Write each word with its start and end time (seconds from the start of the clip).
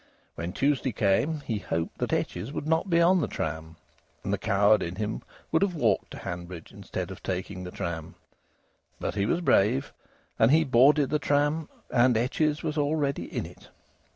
When 0.33 0.51
Tuesday 0.51 0.91
came, 0.93 1.41
he 1.41 1.59
hoped 1.59 1.99
that 1.99 2.11
Etches 2.11 2.51
would 2.51 2.65
not 2.67 2.89
be 2.89 2.99
on 2.99 3.21
the 3.21 3.27
tram, 3.27 3.75
and 4.23 4.33
the 4.33 4.39
coward 4.39 4.81
in 4.81 4.95
him 4.95 5.21
would 5.51 5.61
have 5.61 5.75
walked 5.75 6.09
to 6.09 6.17
Hanbridge 6.17 6.71
instead 6.71 7.11
of 7.11 7.21
taking 7.21 7.63
the 7.65 7.69
tram. 7.69 8.15
But 8.99 9.13
he 9.13 9.27
was 9.27 9.41
brave. 9.41 9.93
And 10.39 10.49
he 10.49 10.63
boarded 10.63 11.11
the 11.11 11.19
tram, 11.19 11.69
and 11.91 12.17
Etches 12.17 12.63
was 12.63 12.79
already 12.79 13.25
in 13.25 13.45
it. 13.45 13.69